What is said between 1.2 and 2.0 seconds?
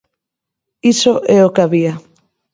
é o que había.